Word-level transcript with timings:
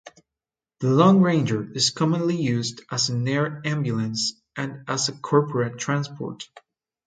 The 0.79 0.87
LongRanger 0.87 1.75
is 1.77 1.91
commonly 1.91 2.35
used 2.35 2.81
as 2.89 3.09
an 3.09 3.27
air 3.27 3.61
ambulance 3.63 4.33
and 4.57 4.83
as 4.89 5.09
a 5.09 5.11
corporate 5.11 5.77
transport. 5.77 6.49